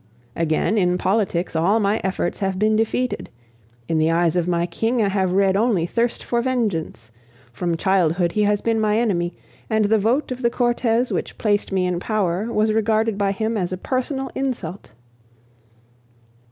[0.35, 3.29] Again, in politics all my efforts have been defeated.
[3.87, 7.11] In the eyes of my king I have read only thirst for vengeance;
[7.53, 9.35] from childhood he has been my enemy,
[9.69, 13.55] and the vote of the Cortes which placed me in power was regarded by him
[13.55, 14.91] as a personal insult.